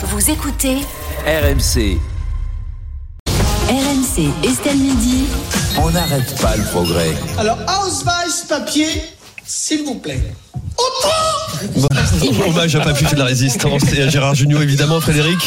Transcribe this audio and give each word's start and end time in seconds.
Vous 0.00 0.30
écoutez 0.30 0.76
RMC, 1.26 1.98
RMC 3.68 4.30
Estelle 4.44 4.76
Midi. 4.78 5.26
on 5.82 5.90
n'arrête 5.90 6.40
pas 6.40 6.56
le 6.56 6.62
progrès. 6.66 7.16
Alors, 7.36 7.58
Ausweis 7.82 8.46
papier, 8.48 8.86
s'il 9.48 9.82
vous 9.84 9.94
plaît. 9.96 10.20
Hommage 12.46 12.76
à 12.76 12.80
Papy 12.80 13.04
de 13.12 13.16
la 13.18 13.24
résistance 13.24 13.82
et 13.92 14.02
à 14.02 14.08
Gérard 14.08 14.34
Junior 14.34 14.62
évidemment 14.62 15.00
Frédéric. 15.00 15.38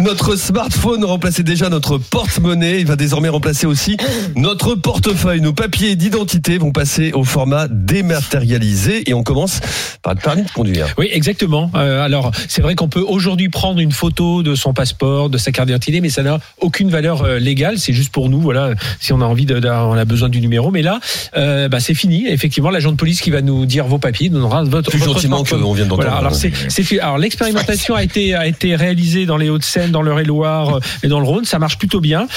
Notre 0.00 0.34
smartphone 0.34 1.04
remplaçait 1.04 1.44
déjà 1.44 1.68
notre 1.68 1.98
porte-monnaie, 1.98 2.80
il 2.80 2.86
va 2.86 2.96
désormais 2.96 3.28
remplacer 3.28 3.66
aussi 3.66 3.96
notre 4.34 4.74
portefeuille. 4.74 5.40
Nos 5.40 5.52
papiers 5.52 5.94
d'identité 5.94 6.58
vont 6.58 6.72
passer 6.72 7.12
au 7.12 7.22
format 7.22 7.68
dématérialisé 7.68 9.08
et 9.08 9.14
on 9.14 9.22
commence 9.22 9.60
par 10.02 10.14
le 10.14 10.20
permis 10.20 10.42
de 10.42 10.50
conduire. 10.50 10.88
Oui, 10.98 11.08
exactement. 11.12 11.70
Euh, 11.76 12.02
alors, 12.02 12.32
c'est 12.48 12.62
vrai 12.62 12.74
qu'on 12.74 12.88
peut 12.88 13.04
aujourd'hui 13.06 13.48
prendre 13.48 13.78
une 13.78 13.92
photo 13.92 14.42
de 14.42 14.56
son 14.56 14.72
passeport, 14.72 15.30
de 15.30 15.38
sa 15.38 15.52
carte 15.52 15.68
d'identité, 15.68 16.00
mais 16.00 16.10
ça 16.10 16.22
n'a 16.24 16.40
aucune 16.60 16.90
valeur 16.90 17.22
euh, 17.22 17.38
légale. 17.38 17.78
C'est 17.78 17.92
juste 17.92 18.10
pour 18.10 18.28
nous, 18.28 18.40
voilà, 18.40 18.70
si 19.00 19.12
on 19.12 19.20
a 19.20 19.24
envie, 19.24 19.46
de, 19.46 19.60
de- 19.60 19.68
on 19.68 19.92
a 19.96 20.04
besoin 20.04 20.28
du 20.28 20.40
numéro. 20.40 20.72
Mais 20.72 20.82
là, 20.82 20.98
euh, 21.36 21.68
bah, 21.68 21.78
c'est 21.78 21.94
fini. 21.94 22.26
Effectivement, 22.26 22.70
l'agent 22.70 22.90
de 22.90 22.96
police 22.96 23.20
qui 23.26 23.32
va 23.32 23.42
nous 23.42 23.66
dire 23.66 23.86
vos 23.86 23.98
papiers, 23.98 24.28
nous 24.28 24.38
donnera 24.38 24.62
votre. 24.62 24.88
Plus 24.88 25.00
votre 25.00 25.14
gentiment 25.14 25.42
qu'on 25.42 25.72
vient 25.72 25.84
d'entendre. 25.84 26.08
Voilà. 26.08 26.18
Alors, 26.18 26.34
c'est, 26.36 26.52
c'est 26.68 26.84
fait. 26.84 27.00
Alors, 27.00 27.18
l'expérimentation 27.18 27.96
a 27.96 28.04
été 28.04 28.34
a 28.34 28.46
été 28.46 28.76
réalisée 28.76 29.26
dans 29.26 29.36
les 29.36 29.50
Hauts-de-Seine, 29.50 29.90
dans 29.90 30.00
l'Eure-et-Loire 30.00 30.76
euh, 30.76 30.80
et 31.02 31.08
dans 31.08 31.18
le 31.18 31.26
Rhône. 31.26 31.44
Ça 31.44 31.58
marche 31.58 31.76
plutôt 31.76 32.00
bien. 32.00 32.28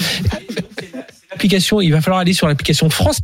L'application, 1.30 1.80
il 1.80 1.92
va 1.92 2.02
falloir 2.02 2.22
aller 2.22 2.34
sur 2.34 2.48
l'application 2.48 2.90
France 2.90 3.20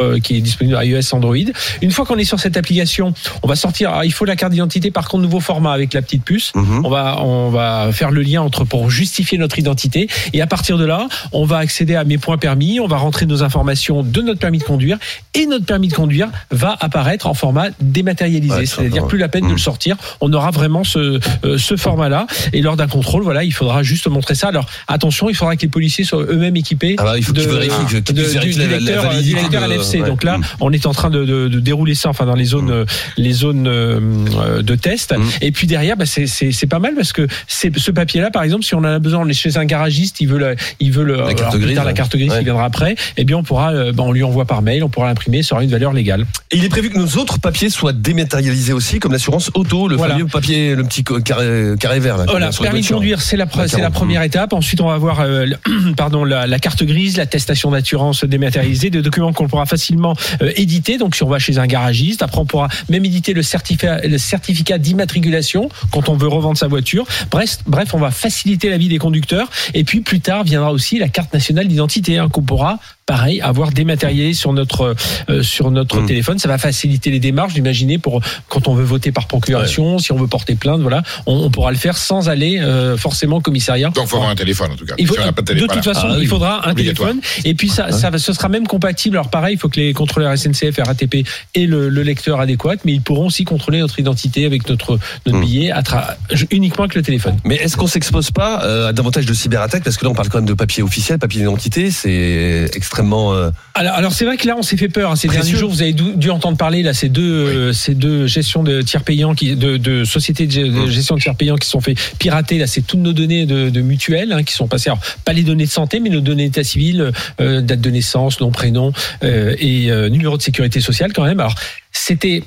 euh, 0.00 0.18
qui 0.18 0.36
est 0.36 0.40
disponible 0.40 0.76
à 0.76 0.84
iOS 0.84 1.14
Android. 1.14 1.36
Une 1.82 1.90
fois 1.90 2.04
qu'on 2.04 2.18
est 2.18 2.24
sur 2.24 2.40
cette 2.40 2.56
application, 2.56 3.12
on 3.42 3.48
va 3.48 3.56
sortir. 3.56 3.90
alors, 3.90 4.04
il 4.04 4.12
faut 4.12 4.24
la 4.24 4.36
carte 4.36 4.52
d'identité 4.52 4.90
par 4.90 5.08
contre 5.08 5.22
nouveau 5.22 5.40
format 5.40 5.72
avec 5.72 5.92
la 5.94 6.02
petite 6.02 6.24
puce. 6.24 6.52
Mhm. 6.54 6.82
On 6.84 6.88
va 6.90 7.20
on 7.22 7.50
va 7.50 7.90
faire 7.92 8.10
le 8.10 8.22
lien 8.22 8.42
entre 8.42 8.64
pour 8.64 8.90
justifier 8.90 9.38
notre 9.38 9.58
identité 9.58 10.08
et 10.32 10.40
à 10.42 10.46
partir 10.46 10.78
de 10.78 10.84
là, 10.84 11.08
on 11.32 11.44
va 11.44 11.58
accéder 11.58 11.94
à 11.94 12.04
mes 12.04 12.18
points 12.18 12.38
permis. 12.38 12.80
On 12.80 12.86
va 12.86 12.96
rentrer 12.96 13.26
nos 13.26 13.42
informations 13.42 14.02
de 14.02 14.20
notre 14.22 14.40
permis 14.40 14.58
de 14.58 14.64
conduire 14.64 14.98
et 15.34 15.46
notre 15.46 15.64
permis 15.64 15.88
de 15.88 15.94
conduire 15.94 16.28
va 16.50 16.76
apparaître 16.80 17.26
en 17.26 17.34
format 17.34 17.68
dématérialisé. 17.80 18.54
Ouais, 18.54 18.66
C'est-à-dire 18.66 19.06
plus 19.06 19.18
la 19.18 19.28
peine 19.28 19.42
de 19.42 19.46
Mhm. 19.48 19.52
le 19.52 19.58
sortir. 19.58 19.96
On 20.20 20.32
aura 20.32 20.50
vraiment 20.50 20.84
ce 20.84 21.20
euh, 21.44 21.58
ce 21.58 21.76
format-là 21.76 22.26
et 22.52 22.60
lors 22.62 22.76
d'un 22.76 22.86
contrôle, 22.88 23.22
voilà, 23.22 23.44
il 23.44 23.52
faudra 23.52 23.82
juste 23.82 24.06
montrer 24.08 24.34
ça. 24.34 24.48
Alors 24.48 24.66
attention, 24.88 25.28
il 25.28 25.34
faudra 25.34 25.56
que 25.56 25.62
les 25.62 25.68
policiers 25.68 26.04
soient 26.04 26.22
eux-mêmes 26.22 26.56
équipés 26.56 26.96
Ah 26.98 27.04
bah, 27.04 27.18
il 27.18 27.24
faut 27.24 27.32
de- 27.32 27.42
que- 27.44 27.48
qu'ils 27.88 28.02
de- 28.02 28.12
puissent 28.22 28.32
du, 28.32 28.38
vérifier 28.38 28.52
du 28.52 28.58
la- 28.58 28.66
la 28.66 28.78
lecteur, 28.78 29.02
validité 29.04 29.36
du 29.36 29.42
lecteur 29.42 29.62
ouais. 29.82 30.06
Donc 30.08 30.24
là, 30.24 30.38
Mm. 30.38 30.42
on 30.60 30.72
est 30.72 30.86
en 30.86 30.92
train 30.92 31.10
de, 31.10 31.24
de- 31.24 31.48
de 31.48 31.60
dérouler 31.60 31.94
ça, 31.94 32.08
enfin 32.08 32.24
dans 32.26 32.34
les 32.34 32.44
zones, 32.44 32.70
euh, 32.70 32.84
les 33.16 33.32
zones 33.32 33.66
euh, 33.66 34.62
de 34.62 34.74
test. 34.74 35.12
Mm. 35.16 35.22
Et 35.40 35.52
puis 35.52 35.66
derrière, 35.66 35.96
bah, 35.96 36.06
c'est- 36.06 36.66
pas 36.66 36.78
mal 36.78 36.94
parce 36.94 37.12
que 37.12 37.26
ce 37.48 37.90
papier-là, 37.90 38.30
par 38.30 38.42
exemple, 38.44 38.64
si 38.64 38.74
on 38.74 38.78
en 38.78 38.84
a 38.84 38.98
besoin, 38.98 39.20
on 39.20 39.28
est 39.28 39.32
chez 39.34 39.56
un 39.56 39.64
garagiste, 39.64 40.20
il 40.20 40.28
veut 40.28 40.38
le, 40.38 40.56
il 40.80 40.92
veut 40.92 41.04
le, 41.04 41.16
La 41.16 41.26
carte 41.28 41.40
alors, 41.40 41.50
plus 41.52 41.60
grise, 41.60 41.74
tard, 41.76 41.84
la 41.84 41.92
carte 41.92 42.16
grise 42.16 42.30
Ouais. 42.30 42.38
qui 42.38 42.44
viendra 42.44 42.64
après. 42.64 42.94
Eh 43.16 43.24
bien, 43.24 43.36
on 43.36 43.42
pourra, 43.42 43.72
euh, 43.72 43.92
bah, 43.92 44.04
on 44.06 44.12
lui 44.12 44.22
envoie 44.22 44.44
par 44.46 44.62
mail, 44.62 44.82
on 44.84 44.88
pourra 44.88 45.06
l'imprimer, 45.08 45.42
ça 45.42 45.54
aura 45.56 45.64
une 45.64 45.70
valeur 45.70 45.92
légale. 45.92 46.24
Et 46.50 46.56
il 46.56 46.64
est 46.64 46.68
prévu 46.68 46.88
que 46.90 46.98
nos 46.98 47.08
autres 47.20 47.38
papiers 47.38 47.68
soient 47.70 47.92
dématérialisés 47.92 48.72
aussi, 48.72 48.98
comme 49.00 49.12
l'assurance 49.12 49.50
auto, 49.54 49.88
le 49.88 49.96
Voilà. 49.96 50.14
fameux 50.14 50.26
papier, 50.26 50.74
le 50.74 50.84
petit 50.84 51.04
carré, 51.04 51.74
carré 51.78 52.00
vert. 52.00 52.16
Là, 52.18 52.24
Voilà, 52.28 52.50
permis 52.50 52.82
de 52.82 52.86
conduire, 52.88 53.20
c'est 53.20 53.36
la, 53.36 53.46
pre- 53.46 53.58
La 53.58 53.68
c'est 53.68 53.76
la 53.76 53.82
40. 53.84 53.94
première 53.94 54.22
étape. 54.22 54.52
Ensuite, 54.52 54.80
on 54.80 54.86
va 54.88 54.94
avoir 54.94 55.20
euh, 55.20 55.46
pardon, 55.96 56.24
la, 56.24 56.46
la 56.46 56.58
carte 56.58 56.82
grise, 56.84 57.16
l'attestation 57.16 57.70
d'assurance 57.70 58.24
dématérialisée, 58.24 58.90
des 58.90 59.02
documents 59.02 59.32
qu'on 59.32 59.48
pourra 59.48 59.66
facilement 59.72 60.14
euh, 60.42 60.52
éditer. 60.56 60.98
Donc, 60.98 61.16
si 61.16 61.22
on 61.22 61.28
va 61.28 61.38
chez 61.38 61.56
un 61.56 61.66
garagiste, 61.66 62.22
après, 62.22 62.38
on 62.38 62.44
pourra 62.44 62.68
même 62.90 63.04
éditer 63.04 63.32
le 63.32 63.42
certificat, 63.42 64.00
le 64.06 64.18
certificat 64.18 64.76
d'immatriculation 64.76 65.70
quand 65.90 66.10
on 66.10 66.16
veut 66.16 66.28
revendre 66.28 66.58
sa 66.58 66.68
voiture. 66.68 67.06
Bref, 67.30 67.58
bref, 67.66 67.94
on 67.94 67.98
va 67.98 68.10
faciliter 68.10 68.68
la 68.68 68.76
vie 68.76 68.88
des 68.88 68.98
conducteurs. 68.98 69.48
Et 69.72 69.84
puis, 69.84 70.02
plus 70.02 70.20
tard, 70.20 70.44
viendra 70.44 70.72
aussi 70.72 70.98
la 70.98 71.08
carte 71.08 71.32
nationale 71.32 71.68
d'identité 71.68 72.18
hein, 72.18 72.28
qu'on 72.28 72.42
pourra 72.42 72.78
pareil 73.06 73.40
avoir 73.40 73.72
dématérialisé 73.72 74.34
sur 74.34 74.52
notre 74.52 74.94
euh, 75.28 75.42
sur 75.42 75.70
notre 75.70 76.00
Mm. 76.00 76.06
téléphone 76.06 76.38
ça 76.38 76.48
va 76.48 76.56
faciliter 76.58 77.10
les 77.10 77.18
démarches 77.20 77.56
imaginez 77.56 77.98
pour 77.98 78.20
quand 78.48 78.68
on 78.68 78.74
veut 78.74 78.84
voter 78.84 79.12
par 79.12 79.26
procuration 79.26 79.98
si 79.98 80.12
on 80.12 80.16
veut 80.16 80.26
porter 80.28 80.54
plainte 80.54 80.80
voilà 80.80 81.02
on, 81.26 81.34
on 81.34 81.50
pourra 81.50 81.70
le 81.72 81.76
faire 81.76 81.96
sans 81.96 82.28
aller 82.28 82.58
euh, 82.60 82.96
forcément 82.96 83.36
au 83.36 83.40
commissariat 83.40 83.88
Donc, 83.90 84.04
il 84.04 84.08
faut 84.08 84.16
avoir 84.16 84.30
un 84.30 84.34
téléphone, 84.36 84.72
en 84.72 84.76
tout 84.76 84.84
cas. 84.86 84.94
il 84.98 85.06
faut- 85.06 85.14
Si 85.14 85.20
de 85.20 85.26
de 85.26 85.42
téléphone, 85.42 85.68
toute 85.68 85.84
façon, 85.84 86.08
Ah 86.10 86.16
il 86.20 86.26
faudra 86.28 86.68
un 86.68 86.74
téléphone. 86.74 87.20
Et 87.44 87.54
puis 87.54 87.68
ça, 87.68 87.90
ça, 87.92 88.10
ce 88.16 88.32
sera 88.32 88.48
même 88.48 88.66
compatible. 88.66 89.16
Alors 89.16 89.30
pareil, 89.30 89.54
il 89.54 89.58
faut 89.58 89.68
que 89.68 89.80
les 89.80 89.92
contrôleurs 89.92 90.32
SNCF, 90.36 90.78
RATP 90.78 91.24
et 91.54 91.66
le, 91.66 91.88
le 91.88 92.02
lecteur 92.02 92.40
adéquat, 92.40 92.76
mais 92.84 92.92
ils 92.92 93.00
pourront 93.02 93.26
aussi 93.26 93.44
contrôler 93.44 93.80
notre 93.80 93.98
identité 93.98 94.46
avec 94.46 94.68
notre 94.68 94.98
notre 95.26 95.38
Hmm. 95.38 95.42
billet 95.44 95.70
à 95.70 95.80
tra- 95.82 96.14
uniquement 96.50 96.84
avec 96.84 96.94
le 96.94 97.02
téléphone. 97.02 97.36
Mais 97.44 97.56
est-ce 97.56 97.76
qu'on 97.76 97.86
s'expose 97.86 98.30
pas 98.30 98.64
euh, 98.64 98.88
à 98.88 98.92
davantage 98.92 99.26
de 99.26 99.34
cyberattaques? 99.34 99.82
Parce 99.84 99.96
que 99.96 100.04
là, 100.04 100.10
on 100.10 100.14
parle 100.14 100.28
quand 100.28 100.38
même 100.38 100.46
de 100.48 100.54
papier 100.54 100.82
officiel, 100.82 101.18
papier 101.18 101.40
d'identité, 101.40 101.90
c'est 101.90 102.70
extrêmement. 102.74 102.91
Euh, 103.00 103.50
Alors, 103.74 103.94
alors 103.94 104.12
c'est 104.12 104.24
vrai 104.24 104.36
que 104.36 104.46
là, 104.46 104.54
on 104.58 104.62
s'est 104.62 104.76
fait 104.76 104.88
peur. 104.88 105.10
hein. 105.10 105.16
Ces 105.16 105.28
Précieux. 105.28 105.44
derniers 105.44 105.58
jours, 105.58 105.70
vous 105.70 105.82
avez 105.82 105.92
dû, 105.92 106.14
dû 106.16 106.30
entendre 106.30 106.56
parler 106.56 106.82
là 106.82 106.92
ces 106.94 107.08
deux 107.08 107.22
euh, 107.22 107.72
ces 107.72 107.94
deux 107.94 108.26
gestions 108.26 108.62
de 108.62 108.82
tiers 108.82 109.02
payants 109.04 109.34
qui 109.34 109.56
de, 109.56 109.76
de 109.76 110.04
sociétés 110.04 110.46
de, 110.46 110.62
Mmh. 110.66 110.86
de 110.86 110.90
gestion 110.90 111.14
de 111.16 111.20
tiers 111.20 111.34
payants 111.36 111.56
qui 111.56 111.66
se 111.66 111.72
sont 111.72 111.80
fait 111.80 111.94
pirater. 112.18 112.58
Là, 112.58 112.66
c'est 112.66 112.82
toutes 112.82 113.00
nos 113.00 113.12
données 113.12 113.46
de, 113.46 113.70
de 113.70 113.80
mutuelles 113.80 114.32
hein, 114.32 114.42
qui 114.42 114.52
sont 114.54 114.68
passées. 114.68 114.90
Alors, 114.90 115.00
pas 115.24 115.32
les 115.32 115.42
données 115.42 115.66
de 115.66 115.70
santé, 115.70 116.00
mais 116.00 116.10
nos 116.10 116.20
données 116.20 116.44
d'état 116.48 116.64
civil, 116.64 117.12
euh, 117.40 117.60
date 117.60 117.80
de 117.80 117.90
naissance, 117.90 118.40
nom, 118.40 118.50
prénom 118.50 118.92
euh, 119.24 119.54
et 119.58 119.90
euh, 119.90 120.08
numéro 120.08 120.36
de 120.36 120.42
sécurité 120.42 120.80
sociale 120.80 121.12
quand 121.12 121.24
même. 121.24 121.40
Alors, 121.40 121.54
c'était 121.92 122.42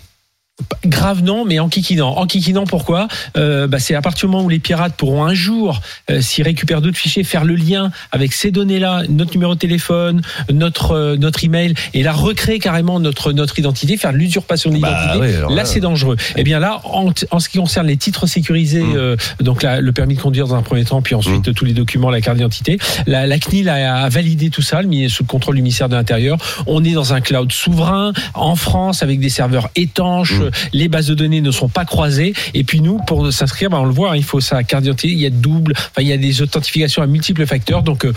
Grave 0.85 1.21
non, 1.21 1.43
mais 1.43 1.59
enquiquinant. 1.59 2.15
Enquiquinant 2.17 2.63
pourquoi? 2.65 3.07
Euh, 3.35 3.67
bah, 3.67 3.77
C'est 3.79 3.93
à 3.93 4.01
partir 4.01 4.27
du 4.29 4.31
moment 4.31 4.45
où 4.45 4.49
les 4.49 4.59
pirates 4.59 4.93
pourront 4.95 5.25
un 5.25 5.33
jour, 5.33 5.81
euh, 6.09 6.21
s'ils 6.21 6.45
récupèrent 6.45 6.79
d'autres 6.81 6.97
fichiers, 6.97 7.25
faire 7.25 7.43
le 7.43 7.55
lien 7.55 7.91
avec 8.13 8.31
ces 8.31 8.51
données-là, 8.51 9.03
notre 9.09 9.33
numéro 9.33 9.53
de 9.55 9.59
téléphone, 9.59 10.21
notre 10.49 10.91
euh, 10.91 11.17
notre 11.17 11.43
email, 11.43 11.73
et 11.93 12.03
là 12.03 12.13
recréer 12.13 12.59
carrément 12.59 13.01
notre 13.01 13.33
notre 13.33 13.59
identité, 13.59 13.97
faire 13.97 14.13
l'usurpation 14.13 14.71
de 14.71 14.77
Bah, 14.77 14.89
l'identité. 15.11 15.37
oui, 15.39 15.49
là, 15.49 15.55
là- 15.55 15.65
c'est 15.65 15.81
dangereux. 15.81 16.15
Et 16.37 16.43
bien 16.43 16.59
là, 16.59 16.79
en, 16.85 17.09
en 17.31 17.39
ce 17.39 17.49
qui 17.49 17.57
concerne 17.57 17.87
les 17.87 17.97
titres 17.97 18.25
sécurisés, 18.25 18.81
Mm. 18.83 18.95
euh, 18.95 19.15
donc 19.41 19.61
là, 19.61 19.81
le 19.81 19.91
permis 19.91 20.15
de 20.15 20.21
conduire 20.21 20.47
dans 20.47 20.55
un 20.55 20.61
premier 20.61 20.85
temps, 20.85 21.01
puis 21.01 21.15
ensuite 21.15 21.53
tous 21.53 21.65
les 21.65 21.73
documents, 21.73 22.09
la 22.09 22.21
carte 22.21 22.37
d'identité, 22.37 22.77
la, 23.07 23.27
la 23.27 23.39
CNIL 23.39 23.67
a, 23.67 24.03
a 24.03 24.09
validé 24.09 24.49
tout 24.51 24.61
ça, 24.61 24.81
le 24.81 24.87
mis 24.87 25.09
sous 25.09 25.23
le 25.23 25.27
contrôle 25.27 25.55
du 25.55 25.61
ministère 25.61 25.89
de 25.89 25.95
l'Intérieur. 25.95 26.37
On 26.65 26.83
est 26.85 26.93
dans 26.93 27.13
un 27.13 27.19
cloud 27.19 27.51
souverain 27.51 28.13
en 28.35 28.55
France 28.55 29.03
avec 29.03 29.19
des 29.19 29.29
serveurs 29.29 29.69
étanches. 29.75 30.33
Les 30.73 30.87
bases 30.87 31.07
de 31.07 31.13
données 31.13 31.41
ne 31.41 31.51
sont 31.51 31.69
pas 31.69 31.85
croisées. 31.85 32.33
Et 32.53 32.63
puis 32.63 32.81
nous, 32.81 32.97
pour 32.99 33.31
s'inscrire, 33.31 33.69
bah, 33.69 33.79
on 33.79 33.85
le 33.85 33.91
voit, 33.91 34.11
hein, 34.11 34.15
il 34.15 34.23
faut 34.23 34.39
sa 34.39 34.63
carte 34.63 34.83
d'identité. 34.83 35.13
Il 35.13 35.19
y 35.19 35.25
a 35.25 35.29
double, 35.29 35.73
enfin 35.75 36.01
il 36.01 36.07
y 36.07 36.13
a 36.13 36.17
des 36.17 36.41
authentifications 36.41 37.01
à 37.01 37.07
multiples 37.07 37.45
facteurs. 37.45 37.83
Donc 37.83 38.05
euh, 38.05 38.13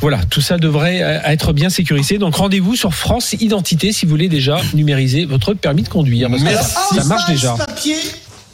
voilà, 0.00 0.20
tout 0.30 0.40
ça 0.40 0.58
devrait 0.58 1.02
euh, 1.02 1.20
être 1.24 1.52
bien 1.52 1.70
sécurisé. 1.70 2.18
Donc 2.18 2.36
rendez-vous 2.36 2.76
sur 2.76 2.94
France 2.94 3.34
Identité 3.40 3.92
si 3.92 4.06
vous 4.06 4.10
voulez 4.10 4.28
déjà 4.28 4.60
numériser 4.74 5.24
votre 5.24 5.54
permis 5.54 5.82
de 5.82 5.88
conduire. 5.88 6.28
Parce 6.30 6.42
que 6.42 6.48
Merci. 6.48 6.74
ça, 6.90 7.02
ça 7.02 7.04
marche 7.04 7.28
déjà. 7.28 7.54
papier, 7.54 7.96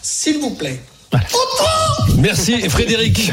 s'il 0.02 0.38
vous 0.38 0.50
plaît. 0.54 0.80
Merci 2.16 2.68
Frédéric. 2.68 3.32